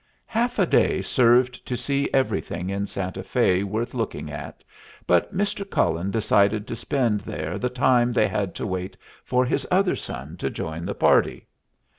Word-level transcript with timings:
Half 0.25 0.57
a 0.57 0.65
day 0.65 0.99
served 1.03 1.63
to 1.67 1.77
see 1.77 2.09
everything 2.11 2.71
in 2.71 2.87
Santa 2.87 3.21
Fé 3.21 3.63
worth 3.63 3.93
looking 3.93 4.31
at, 4.31 4.63
but 5.05 5.31
Mr. 5.31 5.63
Cullen 5.69 6.09
decided 6.09 6.65
to 6.65 6.75
spend 6.75 7.19
there 7.21 7.59
the 7.59 7.69
time 7.69 8.11
they 8.11 8.27
had 8.27 8.55
to 8.55 8.65
wait 8.65 8.97
for 9.23 9.45
his 9.45 9.67
other 9.69 9.95
son 9.95 10.37
to 10.37 10.49
join 10.49 10.87
the 10.87 10.95
party. 10.95 11.45